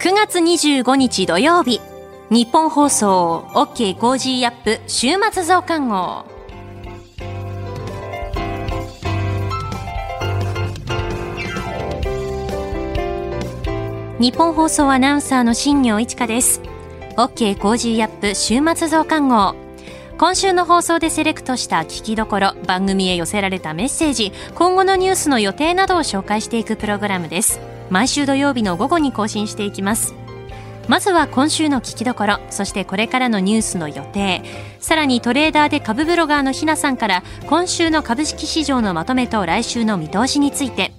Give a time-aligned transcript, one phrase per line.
[0.00, 1.80] 9月25日土曜日
[2.30, 6.24] 日本放送 OK コージーアップ週末増刊号。
[14.20, 16.60] ニッポン放送アナウンサーの新行市佳です。
[17.16, 17.58] OK!
[17.58, 18.36] Cozy up!
[18.36, 19.56] 週末増刊号。
[20.16, 27.77] 今週の放送でセレクトした聞きどころ番組へ寄せられたメッセージ今後のニュースの予定などを紹介していくプログラムです。
[27.90, 30.14] 毎週土曜日の午後に更新していきます。
[30.88, 34.42] まずは今週の聞きどころそしてこれからのニュースの予定。
[34.80, 40.92] さらにトレーダーで株ブロガーのひなさんから今週の株式市場のまとめと来週の見通しについて。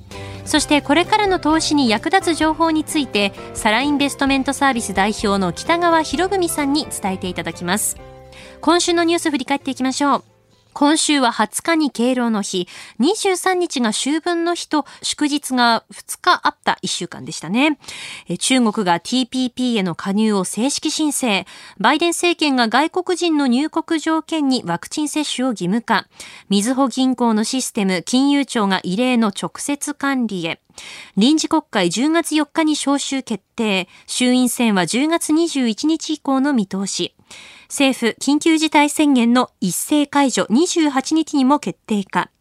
[0.46, 7.98] そしてこれからの投資に役立つ情報についてサラインベストメントサービス代表の北川博文さんに伝えていただきます。
[8.62, 10.29] 今週のニュース振り返っていきましょう。
[10.74, 12.68] 今週は20日に敬老の日、
[13.00, 17.80] 23日が秋分の日と祝日が2日あった1週間でしたね。
[18.40, 21.46] 中国が TPP への加入を正式申請、
[21.80, 26.08] バイデン政権が外国人の入国条件にワクチン接種を義務化、
[26.50, 30.62] みずほ銀行のシステム、金融庁が異例の直接管理へ、
[31.18, 37.16] 臨時国会10月4日に召集決定、衆院選は10月21日以降の見通し、
[37.70, 42.32] 政府緊急事態宣言の一斉解除28日にも決定か。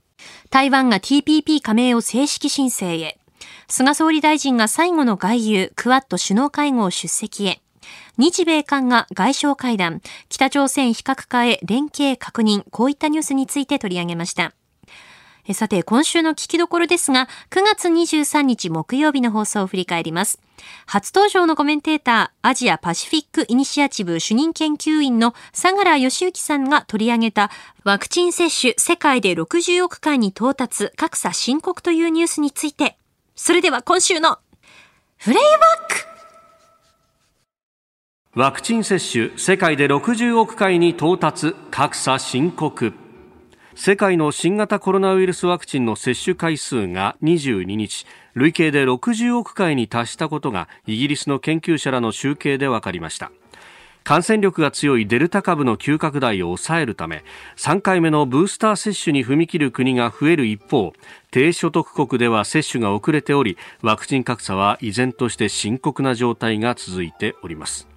[0.48, 3.18] 台湾が TPP 加盟を正式申請へ。
[3.68, 7.60] 菅総理大臣が最後の外遊、クワッド首脳会合出席へ。
[8.16, 14.54] 日米韓が外相会談、北朝鮮非核化へ連携確認、こういったニュースについて取り上げました。
[15.54, 20.40] さて、今週の聞きどころですが、9月23日木曜日の放送を振り返ります。
[20.86, 27.50] 初登場のコメンテーター、アジアパシフィックイニシアチブ主任研究員の相良義之さんが取り上げた、
[27.84, 32.98] ワクチン接種世界で60億回に到達、格差深刻というニュースについて、
[33.34, 34.38] それでは今週の
[35.16, 36.08] フレイバック。
[38.34, 42.92] ワクチン接種世界で60億回に到達格差深刻
[43.80, 53.30] 世界の新型コロナウイルスワクチンの接種回数が22日累計で60億回に達したことがイギリスの研究者らの集計で分かりました。
[54.02, 57.22] 感染力が強いデルタ株の急拡大を抑えるため
[57.56, 60.92] 3回目のブースター接種に踏み切る国が増える一方
[61.30, 67.87] 低所得国では接種が遅れておりワクチン格差は依然として深刻な状態が続いております。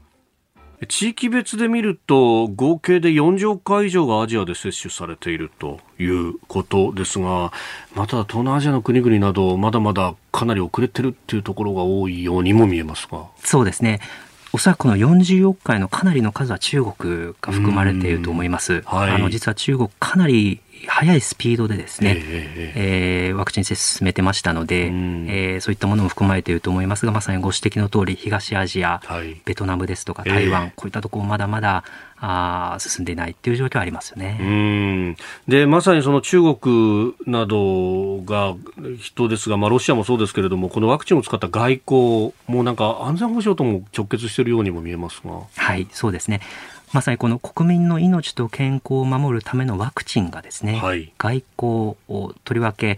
[0.88, 7.52] 地域別で見ると合計で40億回以上がアジアで接種されているということですが
[7.94, 13.28] また東南アジアの国々などまだまだかなり遅れてるっていうところが多いようにも見えますが。
[13.44, 14.00] そうですね。
[14.54, 18.82] おそらくこの40億回のかなりの数は中国が含まれていると思います。
[18.82, 31.84] はい、あの実は中国かなり速いスピードでですね、えー、えー、ワクチン接種進めてましたので、うん、えー、そういったものも含まれていると思いますがまさにご指摘の通り東アジア、はい、ベトナムですとか台湾、えー、こういったところまだまだ
[32.24, 34.38] あ進んでいないという状況はありますよね。
[34.40, 35.16] うん。
[35.48, 38.54] でまさにその中国などが
[39.00, 45.32] 人ですが、まあ、ロシアもそうですけれどもこのワクチンを使った外交もなんか安全保障とも直結しているようにも見えますが。
[45.56, 46.42] はいそうですね
[46.94, 52.98] まさにこの国民の命と健康を守るためのワクチンがですね、はい、外交をとりわけ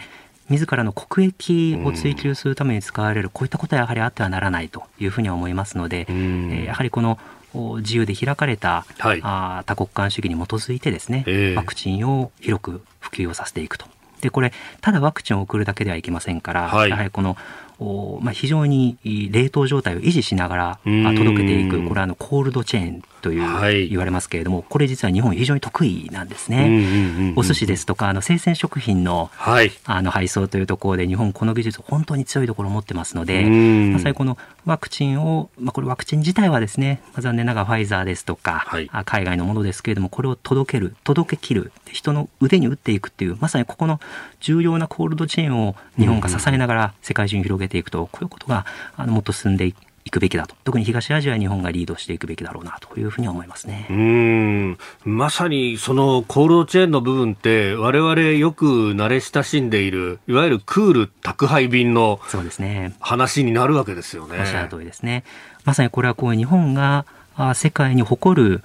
[0.49, 7.17] 自らの国益を追求するために使われる、こういったことはやはりあってはならないというふうに思いますので、えやはりこの
[7.53, 13.85] 自由で開かれた、はい、あ多国間主義に基づいてですね、えー、ワクチンを広く普及をさせていくと。
[14.21, 17.35] でこれただワクチンを送るだけではいけませんから、はい、やはりこの
[17.79, 27.33] まあ、非常に冷凍状態を維持しながら届けていくこれはあのコールドチェーンという言われますけれども、これ実は日本非常に得意なんですね。
[27.37, 29.31] お寿司ですとかあの生鮮食品の,、
[29.85, 43.99] あの配送というところで日本この技術本当に強いところを持ってますので、まさにこのワクチンを、まあ、これワクチン自体はですね、まあ、残念ながらファイザーですとか、はい、海外のものですけれどもこれを届ける届けきる人の腕に打っていくっていうまさにここの
[44.41, 48.65] 重要なコールドチェーンを日本が支えながら世界中に広げていくとこういうことが
[48.95, 49.75] あのもっと進んでい
[50.05, 50.55] いくべきだと。
[50.65, 53.87] 特に東アジア日本がリードしていくべきだろうなというふうに思いますね。
[53.89, 54.77] うん。
[55.05, 62.95] まさにそのコールドチェーンの部分って我々よく慣れ親しんでいるいわゆるクール宅配便のそうですね。
[62.99, 64.39] 話になるわけですよね。
[64.41, 65.23] おっしゃる通りですね。
[65.63, 67.05] まさにこれはこう日本が
[67.55, 68.61] 世界に誇る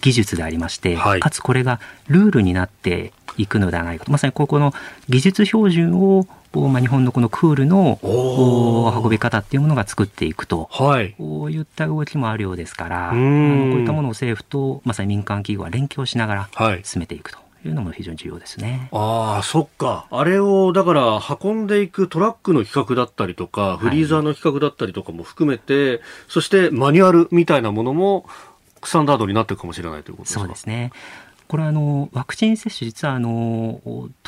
[0.00, 4.10] 技術でありまして、はい、かつこれがルールになっていくのではないかと。
[4.10, 4.74] まさにここの
[5.08, 18.88] 技術標準をまあ、日本のこのクールの運び方っていうものが作っていくと、はい、こういった動きもあるようですからあのこういったものを政府とまさに民間企業は連携をしながら進めていくというのも非常に重要ですね。
[18.90, 20.06] ああ、そっか。
[20.10, 28.24] あれを、だから運んでいくトラックの規格だったりとか、フリーザーの規格だったりとかも含めて、はい、そしてマニュアルみたいなものも
[28.82, 30.40] スタンダードになっていくかもしれないということですか？
[30.40, 30.90] そうですね。
[31.50, 33.80] これはあのワクチン接種、実はあの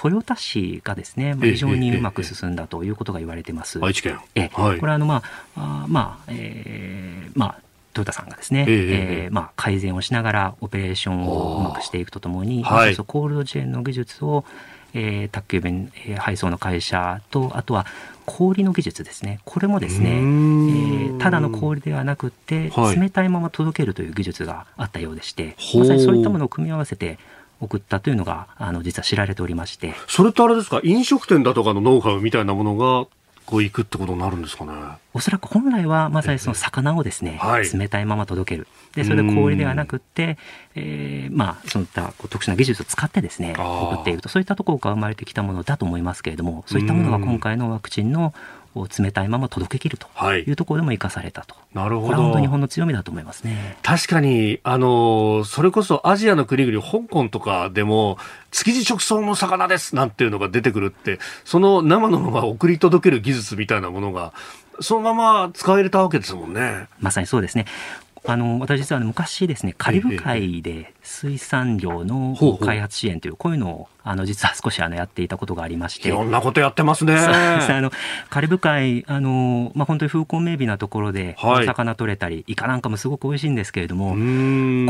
[0.03, 3.79] 豊田市がですね、まあ、非常にうまく進んだということが言われています。
[3.81, 4.19] 愛知県。
[4.35, 5.23] え、はい、これはあのま
[5.55, 7.61] ああまあ、えー、まあ
[7.93, 14.45] トヨタさんがですね、えー、えー、まあ、改善をしながらオペレーションをうまくしていくとともに、はい、コールドチェーンの技術を、
[14.95, 17.87] えー、宅急便、えー、配送の会社とあとは
[18.27, 19.41] 氷の技術ですね。
[19.45, 27.19] これもですね、えー、ただの氷ではなくて、はい、冷たいまま届けるという技術があったようでしてまさにそういったものを組み合わせて
[27.61, 29.95] 送ったというのがあの実は知られておりまして。
[30.09, 30.81] それってあれですか？
[30.83, 33.07] 飲食店だとかのノウハウみたいなものが
[33.47, 34.73] こう行くってことになるんですかね。
[35.15, 38.67] おそらく本来はまさにその魚をですね、はい、冷たいまま届ける。
[38.95, 40.39] でそれで氷ではなくて、
[40.75, 44.29] えー、まあそういった特殊な技術を使ってですね送っていくと。
[44.29, 48.33] そういったところから生まれてきたものだと思いますけれどもそういったものが今回のワクチンのを
[48.75, 58.19] 冷たいまま届けきるというところでも生かされたと、なるほど日本の強みだと思いますね確かにあのそれこそアジアの国々香港とかでも
[58.51, 64.33] 築地直送の魚ですなんていうのが出てくるってその生のまま送り届ける技術みたいなものが
[64.81, 66.89] そのまま使えたわけですもんね。
[66.99, 67.67] まさにそうですね。
[68.25, 76.09] あの私実は昔ですねカリブ海で水産業の開発支援というこういうのをあの実は少しあのやっていたことがありまして。
[76.09, 77.15] いろんなことやってますね。
[77.19, 77.91] あの
[78.31, 84.11] カリブ海あの、まあ、本当に風光明媚なところでお魚取れたり、はい、イカなんかもすごく美味しいんですけれども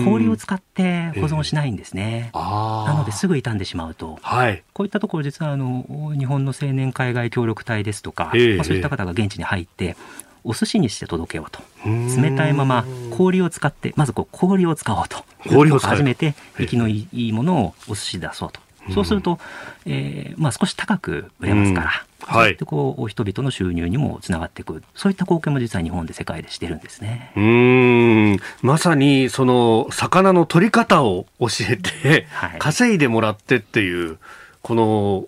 [0.05, 5.85] 氷を使って保存しないんですね、えー、なのですぐ傷んでしまうと、はい、こういったところ実はあの
[6.19, 9.97] 日本の青年海外協力隊ですとか、えー、まあ、そういった方が現地に入って
[10.45, 11.61] お寿司にして届けようと。
[11.85, 15.25] 冷たいまま氷を使ってまずこう氷を使おうと。
[15.49, 18.61] 氷を初めて生きのいいものをお寿司で出そうと。
[18.93, 19.39] そうすると、
[19.87, 21.91] えーまあ、少し高く売れますから、
[22.27, 27.33] はい、こう人々の収入にもつながっていくそういった貢献も実は日本で世界でしてるんですね。
[27.37, 28.41] うん。
[28.61, 34.19] まさにその魚の取り方を教えて、はい、稼いでもらってっていう
[34.63, 34.75] こ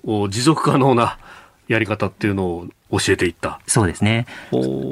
[0.04, 1.18] の持続可能な
[1.68, 3.60] やり方っていうのを教えていった。
[3.66, 4.26] そうですね。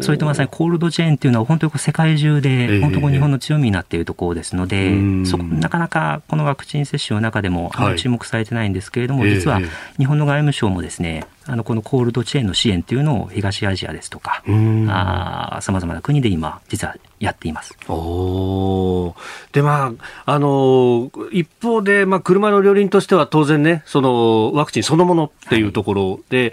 [0.01, 9.61] それとまさにコールドチェーンっていうのは本当に世界中で本当に日本の強みになっているところですので、えー、そこなかなかこのワクチン接種の中でも注目されてないんですけれども、はい、実は
[9.99, 17.77] 日本の外務省もですねあのこのコールドチェーンの支援っていうのを東アジアですとかさまざまな国で今実はやっています。
[17.89, 19.15] お
[19.53, 19.93] でま
[20.25, 26.53] ああの一方で、まあ、車の両輪としては当然ねそのワクチンそのものっていうところで、はい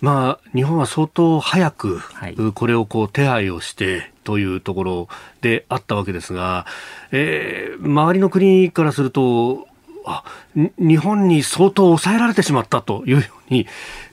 [0.00, 2.00] まあ、日本は相当早く、
[2.54, 5.08] これをこう手配をしてというところ
[5.40, 6.66] であったわけですが、
[7.12, 9.66] えー、周りの国からすると、
[10.04, 10.22] あ
[10.54, 13.66] 日本に相当抑えられてしまったというように、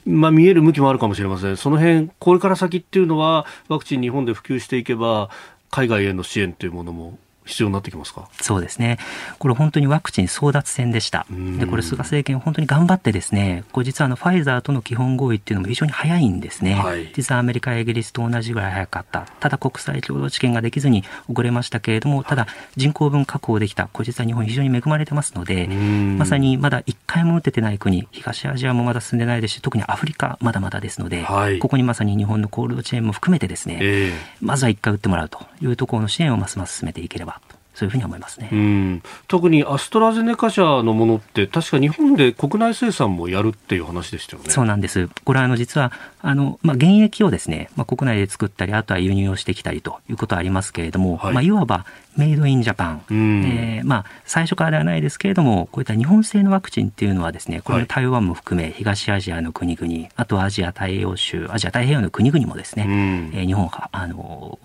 [0.05, 1.57] まあ、見える向きもあるかもしれません。
[1.57, 5.29] その辺、これから先っていうのは、ワクチン日本で普及していけば、
[5.69, 8.27] 海外への支援というものも必要になってきますか？
[8.41, 8.97] そうですね、
[9.39, 11.25] これ、本当にワクチン争奪戦でした、
[11.59, 37.32] でこれ、菅政権、本当に頑張って、ですねこれ実はあのファイザーとの基本合意っていうのも非常に早いんですね、はい、実はアメリカやイギリスと同じぐらい早かった、ただ国際共同治験ができずに遅れましたけれども、ただ人口分確保できた、これ実は日本、非常に恵まれてますので、まさにまだ1回も打ててない国、東アジアもまだ進んでないですし、特にアフリカ、まだまだですので、はい、ここにまさに日本のコールドチェーンも含めて、ですね、えー、まずは1回打ってもらうというところの支援をますます進めていければと。
[37.73, 38.49] そういうふうに思いますね。
[38.51, 44.49] うん特にアストラゼネカ社のものって確か日本で国内生産もやるっていう話でしたよね。
[44.49, 45.09] そうなんです。
[45.23, 64.59] これはあの実はあのまあ原液をですね、まあ国内で作ったりあとは輸入をしてきたりということはありますけれども、はい、まあいわばメイドインジャパン、えー、まあ最初からではないですけれどもこういった日本製のワクチンっていうのはですね、これ台湾も含め東アジアの国々、あとはアジア太平洋州、アジア太平洋の国々もですね、えー、日本があの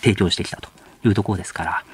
[0.00, 0.70] 提供してきたと
[1.04, 1.84] いうところですから。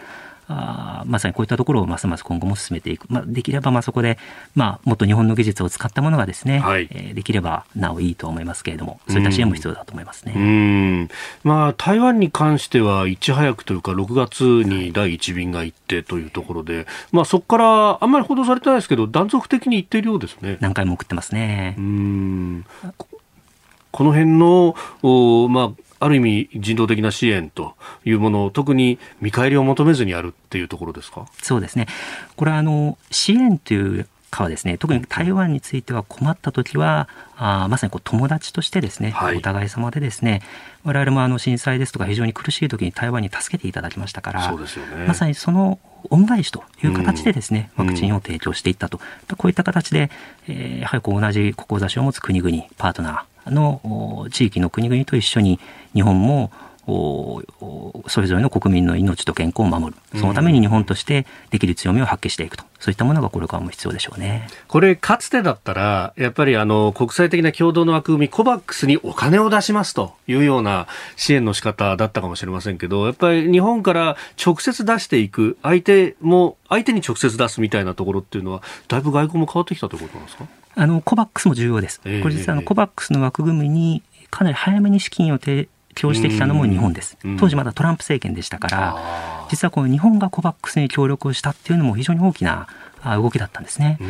[0.53, 4.19] あまさにこういったところをますます今後も進めていく、まあ、できればまあそこで、
[4.55, 10.35] まあ、もっと日本の技術を使ったものがですね、はい、えー、できればなおいいと思いますけれどもそういった支援も必要だと思いますね。
[10.37, 11.09] うん。
[11.45, 20.59] まあ、台湾に関してはいち早くというか6月に第1便が行ってというところで、まあ、そこからあんまり報道されてないですけど断続的に行っているようですね。
[20.61, 21.75] 何回も送ってますね。
[21.79, 22.65] うん。
[23.91, 31.27] この辺のお、まあある意味人道的な支援というものを特に見返りを求めずにやるっていうところですか？
[31.43, 31.87] そうですね。
[32.37, 37.07] これはあの支援というかはですね特に台湾については困った時は
[37.37, 40.41] あまさにこう友達としてですね、はい、お互い様でですね
[40.85, 45.79] 我々もあの震災ですとか非常に苦しい時に台湾に助けていただきましたからそうですよ、ね、まさにその
[46.09, 48.99] 恩返しという形でですね、ワクチンを提供していったと、
[49.31, 50.11] うん、こういった形で、
[50.49, 55.59] えー、やはりこう同じ志を持つ国々パートナーの地域の国々と一緒に
[55.95, 56.51] 日本も
[58.09, 64.49] それぞれの国民の命と健康を守る、そのために日本としてできる強みを発揮していくと、そういったものがこれからも必要でしょうね。
[64.67, 80.47] これ、かつてだったら、やっぱりあの国際的な共同の枠組み、コバックスにお金を出しますというような支援の仕方だったかもしれませんけど、やっぱり日本から直接出していく、相手も、相手に直接出すみたいなところっていうのは、だいぶ外交も変わってきたということなんですか？
[80.75, 82.01] あのコバックスも重要です。
[82.01, 87.19] これ実はあのコバックスの枠組みにかなり早めに資金を提供してきたのも日本です。
[87.39, 88.97] 当時まだトランプ政権でしたから、
[89.51, 92.67] 実はこの日本がコバックスに協力をしたっていうのも非常に大きな
[93.05, 93.99] 動きだったんですね。
[94.01, 94.05] え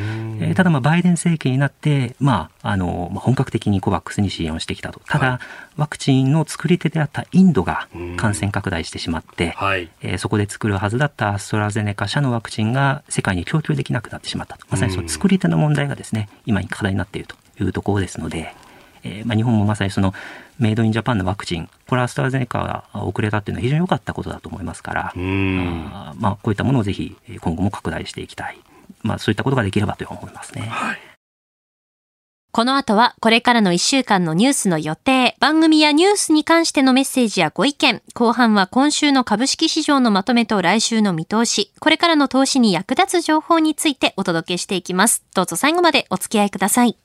[0.52, 5.00] ー、ただ、まあ、バイデン政権になって、まあ、あの、本格的にコバックスに支援をしてきたと。
[5.06, 5.38] ただ、はい、
[5.76, 14.66] ワクチンの作り手であったインドが感染拡大してしまって、はい、えー、そこで作るはずだったアストラゼネカ社のワクチンが世界に供給できなくなってしまったと。
[14.70, 18.54] まさにその作り手の問題がですね、今に課題になっているというところですので、
[19.04, 20.14] えーまあ、日本もまさにその
[20.58, 22.58] メイドインジャパンのワクチン、これアストラゼネカ
[22.92, 28.58] が遅れたっていうのは非常に良かったことだと思いますから、あまあ、こういったものをぜひ今後も拡大していきたい。
[29.02, 30.62] まあ、そういったことができればと思いますね。
[30.62, 31.12] はい
[32.54, 45.24] この後はこれからの1週間のニュースの予定、番組やニュースに関してのメッセージやご意見、後半は今週の株式市場のまとめと来週の見通し、これからの投資に役立つ情報についてお届けしていきます。
[45.34, 46.98] どうぞ最後までお付き合いください。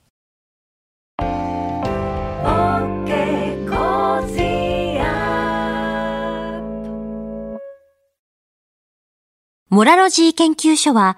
[9.69, 11.17] モラロジー研究所は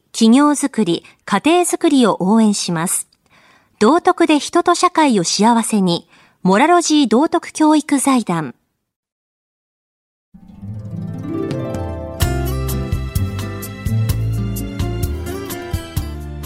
[0.11, 3.07] 企業づくり、家庭づくりを応援します。
[3.79, 6.07] 道徳で人と社会を幸せに、
[6.43, 8.55] モラロジー道徳教育財団。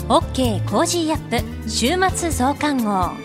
[0.08, 0.63] OK!
[0.70, 1.70] Cozy up!
[1.69, 3.25] 週末増刊号。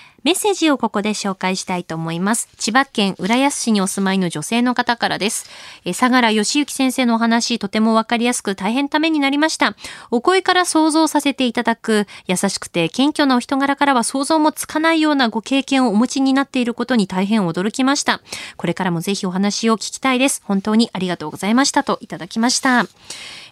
[0.23, 2.47] メッセージをここで紹介したいと思います。
[2.57, 5.49] 千葉県浦安市にお住まいの女性の方からです。
[5.83, 9.75] え相良祥之先生のお話、とてもわかりやすく大変ためになりました。
[10.11, 18.21] お声から想像させていただく、優しくて謙虚なお人柄からは想像もつかないようなご経験をお持ちになっていることに大変驚きました。
[18.57, 20.43] これからもぜひお話を聞きたいです。
[20.45, 22.85] 本当にありがとうございましたといただきました。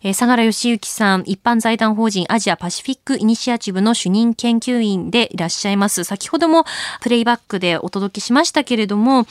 [0.01, 6.05] え、相良義行さん、一般財団法人アジアパシフィックイニシアチブの主任研究員でいらっしゃいます。
[6.05, 6.58] 先ほども
[7.01, 9.25] プレイバックでお届けしましたけれども、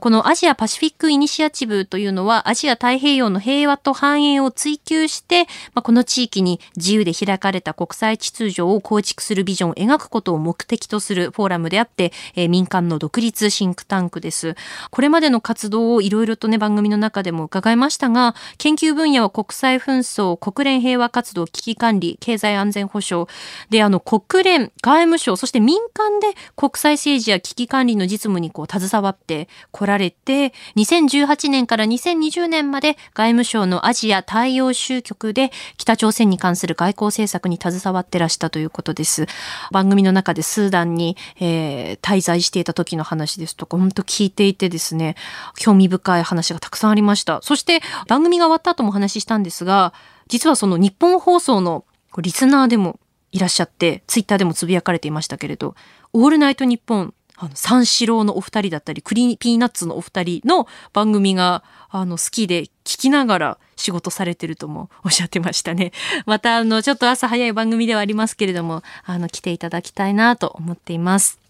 [0.00, 14.56] このアジアパシフィックイニシアチブというのは、アジア太平洋の平和と繁栄を追求して、まあ、この地域に自由で開かれた国際秩序を構築するビジョンを描くことを目的とするフォーラムであって、えー、民間の独立シンクタンクです。
[14.90, 23.28] これまでの活動をいろいろとね、番組の中でも伺いましたが、研究分野は国際紛争、国連平和活動、危機管理、経済安全保障。
[23.70, 39.26] で、あの、国連、外務省、そして民間で国際政治や危機管理の実務にこう、携わってこられて、2018年から2020年まで外務省のアジア太陽州局で北朝鮮に関する外交政策に携わってらしたということです。
[39.70, 45.16] 番組の中でスーダンに、えー、滞在していた時の話ですとか、本当聞いていてですね、
[45.56, 47.40] 興味深い話がたくさんありました。
[47.42, 49.92] そして番組が終わった後もお話ししたんですが、
[50.28, 51.84] 実はそのニッポン放送の
[52.18, 52.98] リスナーでも
[53.32, 55.74] いらっしゃって、ツイッターでもつぶやかれていましたけれど、
[56.14, 65.92] オールナイトニッポン、あの、三四郎のお二人だったり、 Creepy Nuts のお二人の番組が、あの、好きで聞きながら仕事されてるともおっしゃってましたね。
[66.26, 71.41] また、あの、ちょっと朝早い番組ではありますけれども、あの、来ていただきたいなと思っています。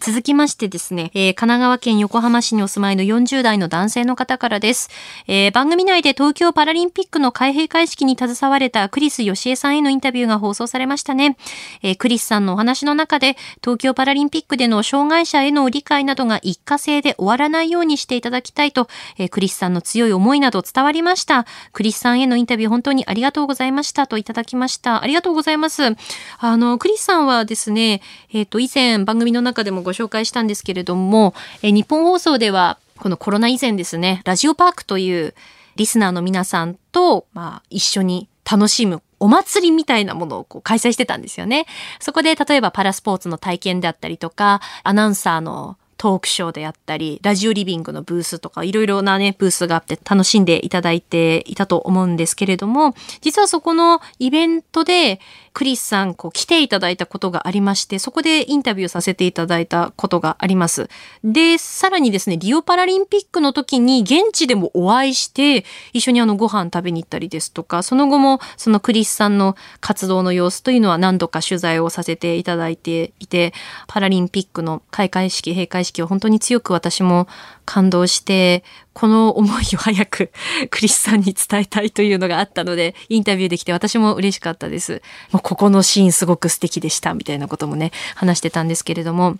[0.00, 4.90] 続きましてですね、えー、神奈川県横浜市にお住まいの40代の男性の方からです。
[5.26, 11.38] えー、番組内で東京パラリンピックの開閉会式に携われたクリス義恵さんへのインタビューが放送されましたね。
[11.82, 21.46] えー、クリスさんのお話の中で、東京パラリンピックでの障害者への理解などが一過性で終わらないようにしていただきたいと、えクリスさんの強い思いなど伝わりました。
[21.72, 25.02] クリスさんへのインタビュー本当にありがとうございましたといただきました。
[25.02, 25.96] ありがとうございます。
[26.40, 35.34] あの、クリスさんはですね、えっ、と、以前番組の中でもご紹介したんですけれども、え日本放送ではこのコロナ以前ですね、ラジオパークという
[35.76, 41.66] リスナーの皆さんと、まあ、一緒に楽しむお祭りみたいなものをこう開催してたんですよね。
[41.98, 55.20] そこで例えばパラスポーツの体験であったりとか、アナウンサーのトークショーであったり、ラジオリビングのブースとか、いろいろなね、ブースがあって楽しんでいただいていたと思うんですけれども、実はそこのイベントで、
[55.54, 60.88] クリスさん、こう、来ていただいたことがありまして、そこでインタビューさせていただいたことがあります。
[61.22, 73.54] で、さらにですね、リオパラリンピックの時に現地でもお会いして、一緒にあの、ご飯食べに行ったりですとか、その後も、そのクリスさんの活動の様子というのは何度か取材をさせていただいていて、
[73.86, 77.28] パラリンピックの開会式、閉会式意識を本当に強く私も
[77.64, 80.32] 感動して、この思いを早く
[80.70, 85.02] クリスさんに伝えたいというのがあったので、インタビューできて私も嬉しかったです。
[85.30, 89.36] もうここのシーンすごく素敵でした、みたいなこともね、話してたんですけれども、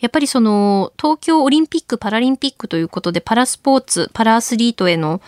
[0.00, 5.20] やっぱりその、東京オリンピック・パラリンピックということで、パラスポーツ、パラアスリートへの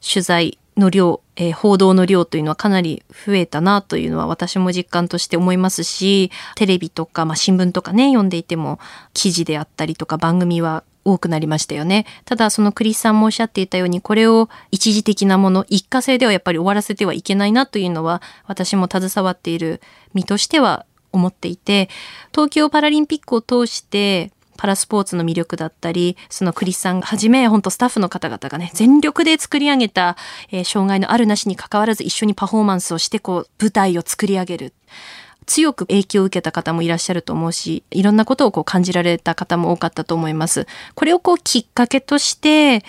[0.00, 8.80] 取材の量、えー、報道の量というのはかなり増えたなというのは私も実感として思いますし、テレビとか、まあ、新聞とかね、読んでいても
[9.14, 12.06] 記事であったりとか番組は多くなりましたよね。
[12.24, 19.80] ただそのクリスさんもおっしゃっていたようにこれを一時的なもの一過性ではやっぱり終わらせてはいけないなというのは私も携わっている
[20.14, 21.88] 身としては思っていて
[22.32, 30.18] 東京パラリンピックを通してパラスポーツの魅力だったり、そのクリスさんはじめ、本当スタッフの方々がね、全力で作り上げた、
[30.52, 34.74] えー、障害のあるなしに関わらず一緒にパフォーマンスをして、こう、舞台を作り上げる。
[35.46, 40.66] 強く影響を受けた方もいらっしゃると思うし、いろんなことをこう感じられた方も多かったと思います。
[40.94, 42.84] これをこうきっかけとして、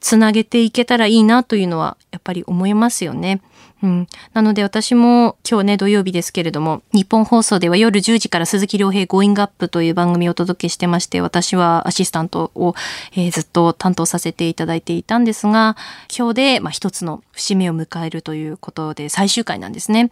[0.00, 3.40] つなげていけたらいいなというのはやっぱり思いますよね。
[3.82, 4.06] うん。
[4.32, 12.74] なので私も今日ね土曜日ですけれども、ニッポン放送では夜10時から鈴木亮平 Going Up という番組をお届けしてまして、私はアシスタントを、
[13.12, 15.76] えー、ずっと担当させていただいていたんですが、
[16.16, 20.10] 今日でまあ一つの節目を迎えるということで最終回なんですね。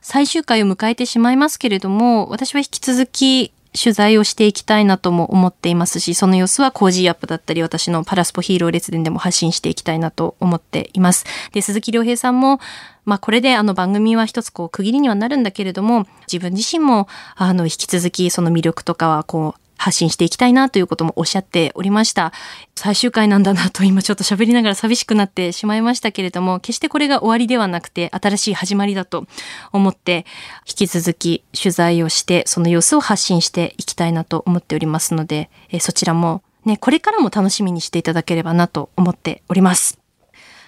[0.00, 11.24] 最終回を迎えてしまいますけれども、私は引き続き取材をしていきたいなとも思っていますし、その様子は Cozy up だったり、私のパラスポヒーロー列伝でも発信していきたいなと思っています。
[11.52, 12.60] で、鈴木亮平さんも、
[13.04, 22.32] まあこれであの番組は一つこう区切りにはなるんだけれども、自分自身もあの引き続きその魅力とかはこう発信していきたいなということもおっしゃっておりました。
[22.76, 29.26] 最終回なんだなと今ちょっと喋りながら寂しくなってしまいましたけれども、決してこれが終わりではなくて新しい始まりだと
[29.72, 30.26] 思って、
[30.68, 39.98] 引き続き取材をしてその様子を発信していきたいなと思っておりますので、えそちらもね、これからも楽しみにしていただければなと思っております。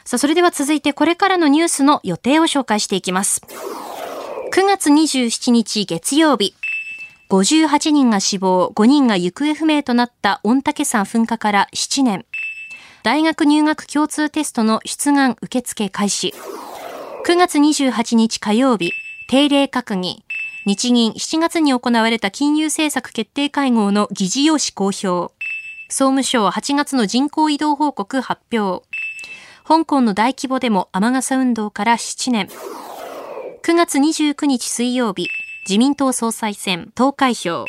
[0.04, 3.42] さあ、それでは続いてこれからのニュースの予定を紹介していきます。
[4.52, 6.54] 9月27日月曜日、
[7.32, 12.26] 58人が死亡、5人が行方不明となった御嶽山噴火から7年。
[13.02, 16.34] 大学入学共通テストの出願受付開始。
[17.24, 18.92] 9月28日火曜日、
[19.28, 20.22] 定例閣議。
[20.66, 25.32] 日銀7月に行われた金融政策決定会合の議事要旨公表。
[25.88, 28.86] 総務省8月の人口移動報告発表。
[29.66, 32.48] 香港の大規模デモ雨傘運動から7年。
[33.62, 35.28] 9月29日水曜日、
[35.64, 37.66] 自民党総裁選投開票。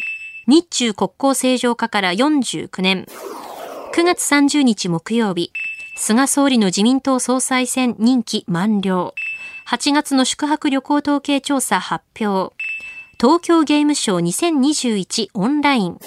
[0.47, 3.05] 日中国交正常化から49年。
[3.93, 5.51] 9月30日木曜日、
[5.95, 9.13] 菅総理の自民党総裁選任期満了。
[9.67, 12.55] 8月の宿泊旅行統計調査発表。
[13.21, 15.99] 東京ゲームショー2021オンライン。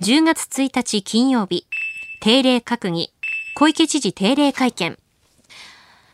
[0.00, 1.66] 10月1日金曜日、
[2.20, 3.12] 定例閣議。
[3.54, 4.98] 小池知事定例会見。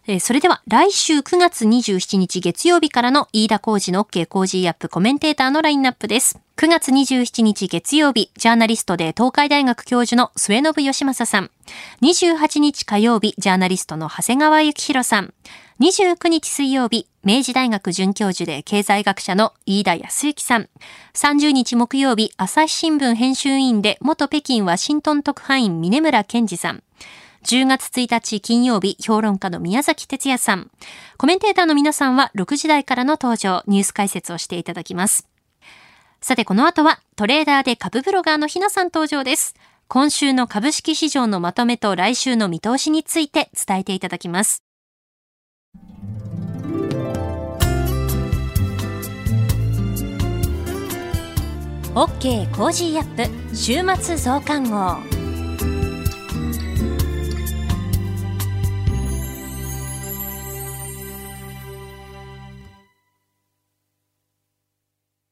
[0.08, 6.38] えー、それでは来週9月27日月曜日からの飯田浩二の OK 工事アップコメンテーターのラインナップです。
[6.56, 11.50] 9月27日月曜日、ジャーナリストで東海大学教授の末信義正さん。
[12.02, 15.34] 28日火曜日、ジャーナリストの長谷川幸宏さん。
[15.80, 20.68] 29日水曜日、明治大学准教授で経済学者の飯田康之さん。
[21.14, 26.82] 30日木曜日、朝日新聞編集委員で元北京ワシントン特派員峰村健二さん。
[27.46, 30.68] 10月1日金曜日、評論家の宮崎哲也さん。
[31.16, 35.28] コメンテーターの皆さんは6時台からの登場、ニュース解説をしていただきます。
[36.20, 39.54] さてこの後はトレーダーで株ブロガーのひなさん登場です。
[39.86, 44.64] 今週の株式市場のまとめと来週の見通しについて伝えていただきます。
[51.94, 55.15] OK Cozy up 週末増刊号。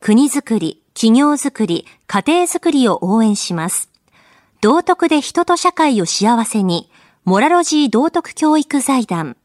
[0.00, 3.90] 国づくり、企業づくり、家庭づくりを応援します。
[4.60, 6.90] 道徳で人と社会を幸せに、
[7.24, 9.36] モラロジー道徳教育財団。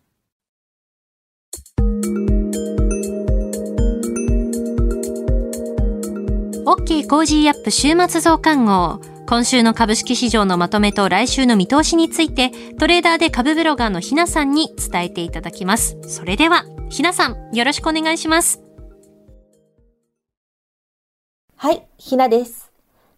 [6.66, 9.02] OK Cozy up 週末増刊号。
[9.28, 15.98] 今週の株式市場のまとめと来週の見通しについて、トレーダーで株ブロガーのひなさんに伝えていただきます。
[16.04, 18.62] それでは、ひなさん、よろしくお願いします。
[21.64, 22.72] はい、ひなです。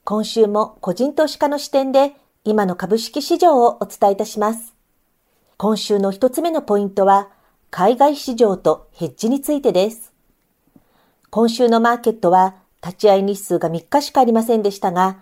[0.04, 2.12] 今週も個人投資家の視点で
[2.44, 4.74] 今の株式市場をお伝えいたします。
[5.56, 7.30] 今週の一つ目のポイントは
[7.72, 10.12] 海外市場とヘッジについてです。
[11.30, 15.20] 今週のマーケットは立ち会い日数が3日しかありませんでしたが、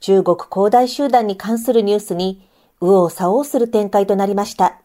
[0.00, 2.46] 中国恒大集団に関するニュースに
[2.82, 4.78] 右往左往する展開となりました。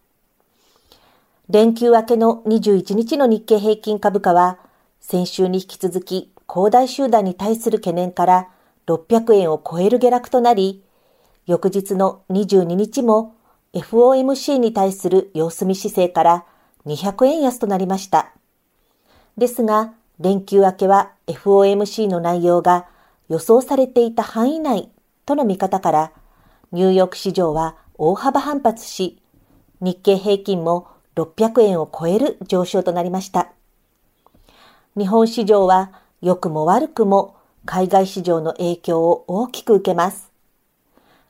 [1.50, 4.58] 連休明けの21日の日経平均株価は
[5.02, 8.48] 先週に引き続き恒大集団に対する懸念から
[8.86, 10.84] 600円を超える下落となり、
[11.48, 13.34] 翌日の22日も
[13.74, 16.46] FOMC に対する様子見姿勢から
[16.86, 18.34] 200円安となりました。
[19.36, 22.86] ですが、連休明けは FOMC の内容が
[23.30, 24.92] 予想されていた範囲内
[25.26, 26.12] との見方から、
[26.72, 29.20] ニューヨーク市場は大幅反発し、
[29.82, 33.54] 日経平均も600円を超える上昇となりました。
[34.96, 40.32] 日本市場は良くも悪くも海外市場の影響を大きく受けます。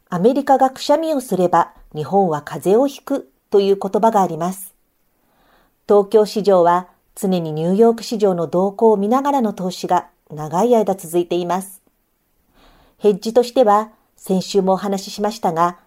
[0.08, 4.76] アメリカがくしゃみをすれば日本は風邪をひくという言葉があります。
[5.90, 11.82] 東京市場は常にニューヨーク市場の動向を見ながらの投資が長い間続いています。
[13.00, 15.80] ヘッジとしては先週もお話ししましたが、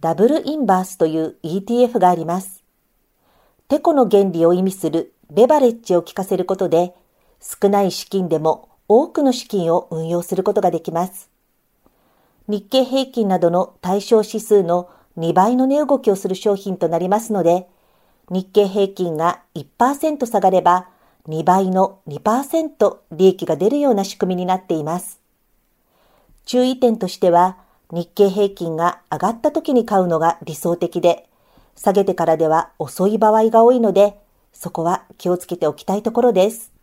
[0.00, 2.64] ダブルインバースという ETF があります。
[3.68, 6.94] テコの原理を意味するレバレッジを効かせることで
[7.44, 11.28] 少ない資金でも多くの資金を運用することができます。
[12.48, 17.68] 日経平均などの対象指数の2倍の値動きをする商品となりますので、
[18.30, 20.88] 日経平均が1%下がれば
[21.28, 25.20] 2倍の2%利益が出るような仕組みになっています。
[26.44, 27.58] 注意点としては、
[27.90, 31.28] 日経平均が上がった時に買うのが理想的で、
[31.76, 34.18] 下げてからでは遅い場合が多いので、
[34.52, 36.73] そこは気をつけておきたいところです。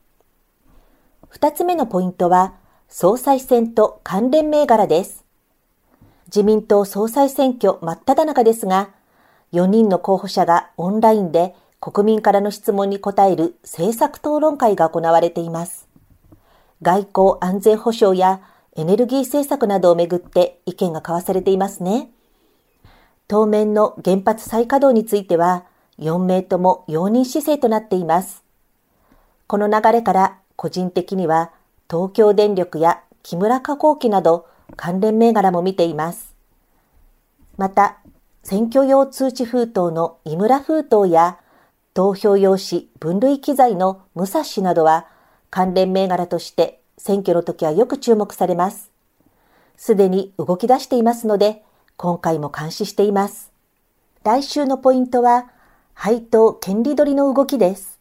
[1.31, 2.55] 二つ目のポイントは、
[2.89, 5.23] 総裁選と関連銘柄です。
[6.25, 8.89] 自民党総裁選挙真っ只中ですが、
[9.53, 15.87] 4人の候補者がオンラインで国民からの質問に答える政策討論会が行われています。
[16.81, 18.41] 外交安全保障や
[18.75, 22.11] エネルギー政策などをめぐって意見が交わされていますね。
[23.29, 25.63] 当面の原発再稼働については、
[25.97, 28.43] 4名とも容認姿勢となっています。
[29.47, 31.49] この流れから個人的には
[31.89, 34.45] 東京電力や木村加工機など
[34.75, 36.35] 関連銘柄も見ています。
[37.57, 37.97] また、
[38.43, 41.39] 選挙用通知封筒の井村封筒や
[41.95, 45.07] 投票用紙分類機材の武蔵などは
[45.49, 48.91] 関連銘柄として選挙の時はよく注目されます。
[49.77, 51.63] すでに動き出していますので、
[51.97, 53.51] 今回も監視しています。
[54.23, 55.49] 来週のポイントは、
[55.95, 57.99] 配当権利取りの動きです。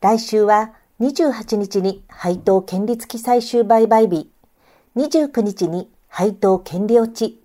[0.00, 4.30] 来週は28日に配当権利付き最終売買日、
[4.96, 7.42] 29日に配当権利落ち、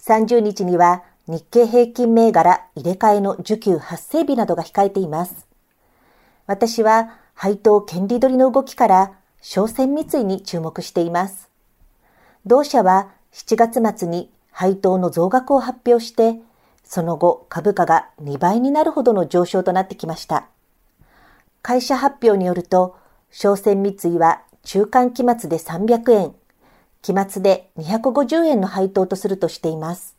[0.00, 5.46] 30日には日経平均銘柄入れ替えの受給発生日などが控えています。
[6.46, 11.50] 私は配当権利取りの動きから商船三井に注目しています。
[12.46, 16.40] 同社は7月末に配当の増額を発表して、
[16.82, 20.48] その後株価が2倍になるほどの上昇となってきました。
[21.66, 22.96] 会社発表によると、
[23.32, 26.32] 商船三井は中間期末で300円、
[27.02, 30.14] 期末で250円の配当とするとしています。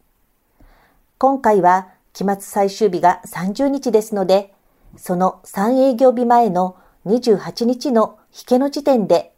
[1.17, 4.53] 今回は期末最終日が30日ですので、
[4.97, 9.33] その3営業日前の28日の引けの時点で、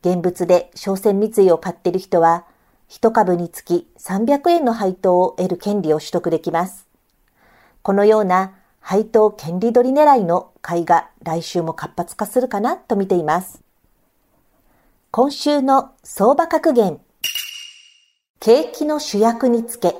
[0.00, 2.46] 現物で商船三井を買っている人は、
[2.88, 6.86] 1株につき300円の配当を得る権利を取得できます。
[7.82, 13.62] このような配当権利取り狙いの買いが来週も活発化するかなと見ています。
[15.12, 17.00] 今週の相場格言。
[18.40, 19.94] 景気の主役につけ。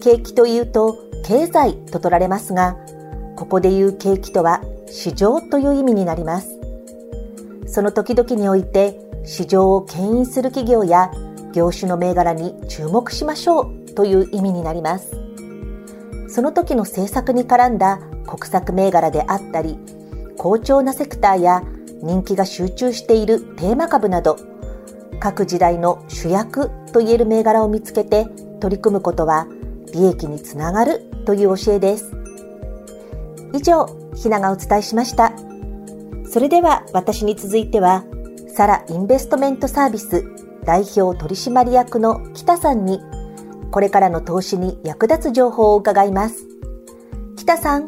[0.00, 2.76] 景気というと経済と取られますが、
[3.36, 6.58] ここで言う景気とは市場という意味になります。
[7.66, 11.10] その時々において市場を牽引する企業や
[11.52, 15.16] 業種の銘柄に注目しましょうという意味になります。
[16.28, 19.78] その時の政策に絡んだ国策銘柄であったり、
[20.36, 21.62] 好調なセクターや
[22.02, 24.36] 人気が集中しているテーマ株など、
[25.20, 28.26] 各時代の主役といえる銘柄を見つけて
[28.60, 29.48] 取り組むことは
[29.92, 32.12] 利益につながるという教えです。
[33.52, 35.32] 以上、ひながお伝えしました。
[36.30, 38.04] それでは私に続いては、
[38.54, 40.24] サラインベストメントサービス
[40.68, 43.00] 代表取締役の北さんに、
[43.70, 46.46] これからの投資に役立つ情報を伺います。
[47.38, 47.86] 北さん、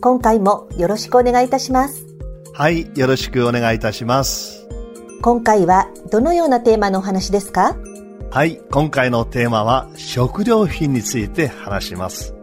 [0.00, 2.04] 今回もよろしくお願いいたします。
[2.52, 4.66] はい、よろしくお願いいたします。
[5.22, 7.76] 今回はどのようなテーマのお話ですか？
[8.32, 12.34] はい、今回のテーマは食料品について話します。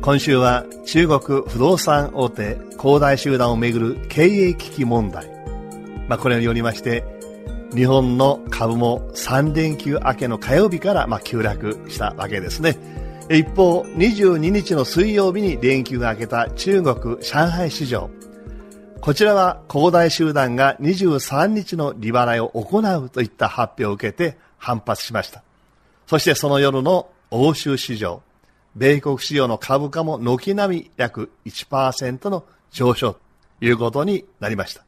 [0.00, 5.26] 今週は中国不動産大手恒大集団をめぐる経営危機問題。
[6.06, 7.11] まあ、これによりまして、
[7.74, 12.76] 日本の株も3連休明けの火曜日からまあ急落したわけですね。
[13.30, 18.10] 一方、22日の水曜日に連休が明けた中国上海市場。
[19.00, 25.42] こちらは恒大集団が23日の利払いを行うといった発表を受けて反発しました。
[26.06, 28.22] そしてその夜の欧州市場、
[28.76, 33.20] 米国市場の株価も軒並み約1%の上昇と
[33.62, 34.84] いうことになりました。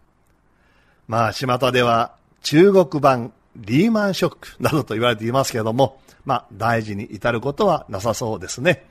[1.08, 8.84] まあ、巷では中国版リーマンショックなどと言われていますけれども、まあ、大事に至ることはなさそうですね。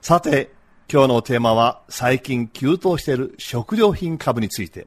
[0.00, 0.52] さて、
[0.90, 4.86] 今日のテーマは最近急騰している食料品株について、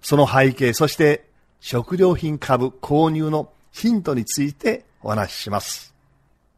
[0.00, 1.28] その背景、そして
[1.60, 5.92] 食料品株購入のヒントについてお話しします。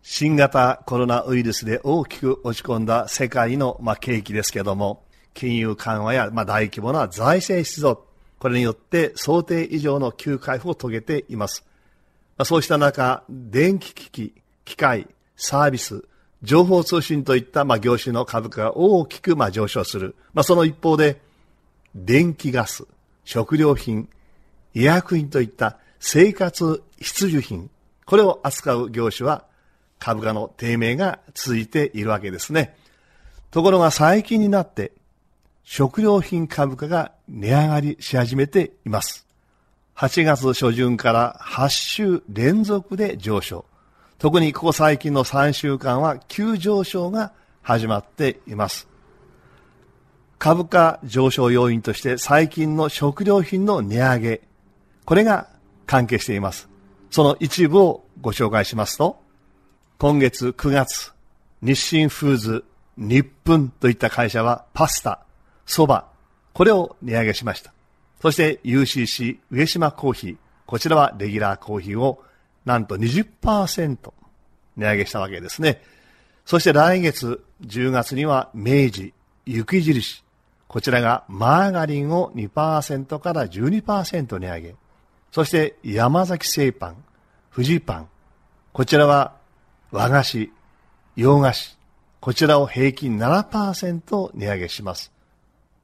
[0.02, 8.05] 新型コロナウイルスで大きく落ち込んだ世界の、まあ、景気ですけども、金融緩和や、まあ、大規模な財政出動、
[8.42, 11.64] これによって想定以上の急回復を遂げています。
[12.37, 16.02] ま、そうした中、電気機器、機械、サービス、
[16.42, 20.16] 情報通信といった、まあ、業種の株価が大きく、まあ、上昇する。
[20.35, 21.20] まあ、その一方で、
[21.94, 22.88] 電気ガス、
[23.24, 24.09] 食料品、
[24.74, 27.70] 医薬品といった生活必需品、
[28.07, 29.44] これを扱う業種は
[30.00, 32.74] 株価の低迷が続いているわけですね。
[33.52, 34.90] ところが最近になって
[35.64, 39.27] 食料品株価が値上がりし始めています。
[39.96, 43.64] 8月初旬から8週連続で上昇。
[44.18, 48.88] 特にここ最近の3週間は急上昇が始まっています。
[50.38, 54.40] 株価上昇要因として最近の食料品の値上げ、
[55.05, 55.48] これが
[55.87, 56.68] 関係しています。
[57.11, 59.22] その一部をご紹介しますと、
[59.98, 61.12] 今月9月、
[61.61, 62.64] 日清フーズ、
[62.96, 65.25] 日分といった会社はパスタ、
[65.66, 66.05] 蕎麦、
[66.53, 67.72] これを値上げしました。
[68.20, 72.22] そして UCC 上島コーヒー、こちらはレギュラーコーヒーを
[72.64, 74.12] なんと20%
[74.77, 75.83] 値上げしたわけですね。
[76.44, 79.12] そして来月10月には明治、
[79.46, 80.22] 雪印、
[80.68, 84.75] こちらがマーガリンを2%から12%値上げ。
[85.31, 87.05] そして山崎製パン、
[87.55, 88.09] 富士パン。
[88.72, 89.35] こちらは
[89.90, 90.53] 和菓子、
[91.16, 91.77] 洋菓子。
[92.20, 95.12] こちらを平均7%値上げします。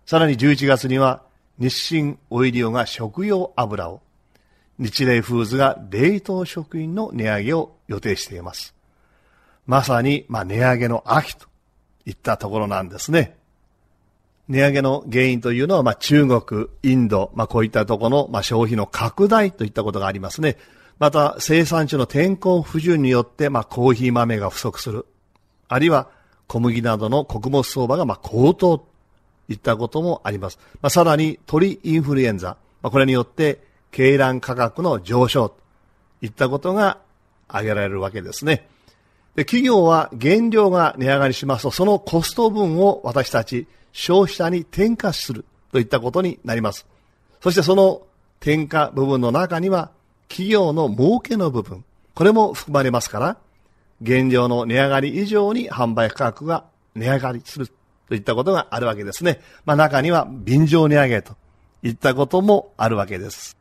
[0.09, 1.21] さらに11月には
[1.59, 4.01] 日清オイリオが食用油を、
[4.79, 8.75] 日霊フーズが冷凍食品の値上げを予定しています。
[9.67, 11.47] まさに、まあ、値上げの秋と
[12.07, 13.37] いったところなんですね。
[14.49, 20.57] 値上げの原因というのは、まあ、中国、インド、まあ、こういったところの、まあ、消費の拡大といったことがありますね。
[20.99, 25.05] また、生産地の天候不順によって、まあ、コーヒー豆が不足する。
[25.69, 26.09] あるいは、
[26.47, 28.89] 小麦などの穀物相場が、まあ、高騰
[29.49, 30.59] いったこともあります。
[30.83, 32.57] まあ、さらに、鳥インフルエンザ。
[32.83, 35.57] まあ、これによって、鶏卵価格の上昇と
[36.23, 36.99] いったことが
[37.49, 38.69] 挙げられるわけですね。
[39.35, 46.87] で企業は原料が値上がりしますと、そのコスト分を私たち消費者に転嫁するといったことになります。
[47.41, 48.03] そしてその
[48.41, 49.91] 転嫁部分の中には
[50.29, 51.85] 企業の儲けの部分、
[52.15, 53.37] これも含まれますから、
[54.03, 57.69] 現状の値上がり以上に販売価格が値上がりする
[58.09, 59.41] といったことがあるわけですね。
[59.65, 61.37] まあ中には便乗値上げと
[61.83, 63.57] いったこともあるわけです。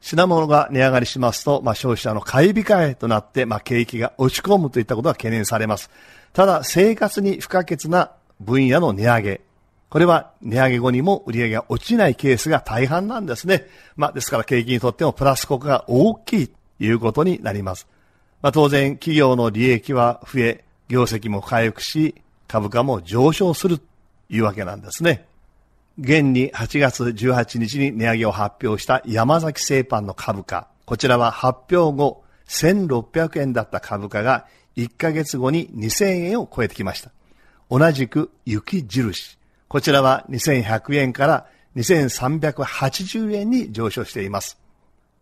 [0.00, 5.90] 品物が値上がりしますと、まあ消費者の買い控えとなって、まあ景気が落ち込むといったことが懸念されます。
[6.32, 9.40] ただ生活に不可欠な分野の値上げ、
[9.90, 13.66] これは値上げ後にも売り上げが落ちないケースが大半なんですね。
[13.96, 17.88] まあですから景気にとってもプラス効果が大きいということになります。
[18.40, 22.14] まあ当然企業の利益は増え、業績も回復し、
[22.48, 23.84] 株価も上昇すると
[24.30, 25.26] いうわけなんですね。
[26.00, 30.68] 現に8月18日に値上げを発表した山崎製パンの株価。
[30.86, 37.10] こちらは発表後1600円だった株価が1ヶ月後に2000円を超えてきました。
[37.70, 39.38] 同じく雪印。
[39.68, 44.58] こちらは2100円から2380円に上昇しています。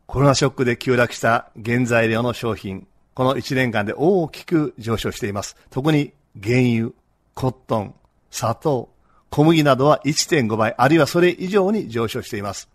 [0.06, 5.56] コロナショックで急落した原材料の商品、この1年間で大きく上昇しています。
[5.70, 6.92] 特に原油、
[7.36, 7.94] コットン、
[8.30, 8.88] 砂糖、
[9.28, 12.70] 小麦などは1.5倍、あるいはそれ以上に上昇しています。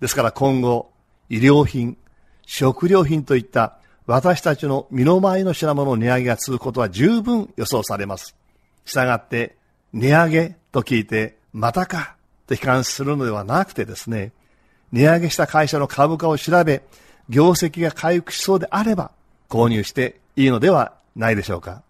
[0.00, 0.92] ですから今後、
[1.28, 1.98] 医療品、
[2.46, 8.36] 食料品といった私たちの身の回りの品物の値上げが続くことは十分予想されます。
[8.84, 9.56] したがって、
[9.92, 12.14] 値上げと聞いて、またか
[12.46, 14.30] と悲観するのではなくてですね、
[14.92, 16.84] 値上げした会社の株価を調べ、
[17.28, 19.10] 業績が回復しそうであれば、
[19.48, 21.82] 購入していいのではないでしょうか。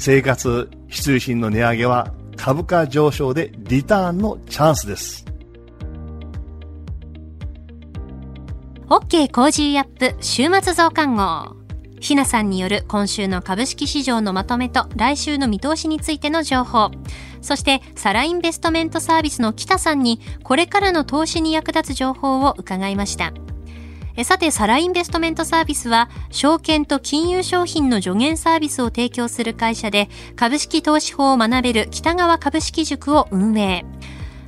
[0.00, 5.26] 生活必需品の値上げは株価上昇でリターンのチャンスです。
[8.88, 11.54] OK Cozy up 週末増刊号。
[12.00, 16.90] ひなさんによる今週の株式市場のまとめと来週の見通しについての情報。
[17.42, 23.34] そしてサラインベストメントサービスの北さんにこれからの投資に役立つ情報を伺いました。
[24.16, 33.84] えさて、サラインベストメントサービスは、証券と金融商品の助言サービスを提供する会社で、株式投資法を学べる北川株式塾を運営。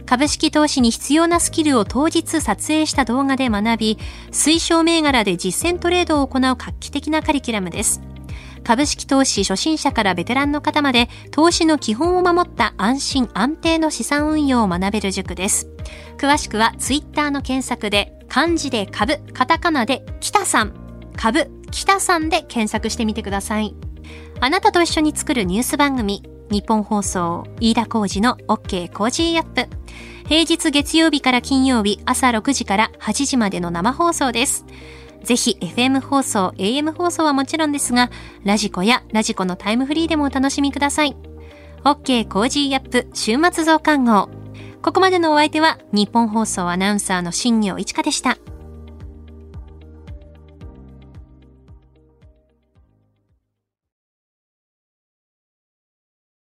[0.05, 3.99] 株式投資に必要なスキルを当日撮影した動画で学び、
[4.31, 8.12] 推奨銘柄で実践トレードを行う画期的なカリキュラムです。
[8.65, 15.69] 株式投資初心者からベテランの方まで投資の基本を守った安心安定の資産運用を学べる塾です。
[16.17, 20.73] 詳しくはツイッターの検索で漢字で株、カタカナで北さん、
[21.17, 23.75] 株、北さんで検索してみてください。
[24.41, 29.69] あなたと一緒に作るニュース番組、ニッポン放送、飯田浩司の OK Cozy up。
[30.29, 34.65] 平日月曜日から金曜日朝6時から8時までの生放送です。
[35.25, 38.11] ぜひ FM 放送、AM 放送はもちろんですが、
[38.45, 41.17] ラジコやラジコのタイムフリーでもお楽しみください。
[41.85, 44.29] OK Cozy up 週末増刊号。
[44.83, 48.37] ここまでのお相手はニッポン放送アナウンサーの新行市佳でした。